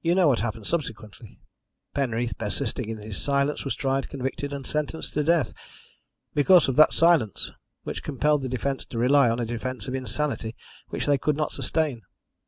[0.00, 1.40] You know what happened subsequently.
[1.92, 5.52] Penreath, persisting in his silence, was tried, convicted, and sentenced to death
[6.34, 7.50] because of that silence,
[7.82, 10.54] which compelled the defence to rely on a defence of insanity
[10.90, 12.02] which they could not sustain.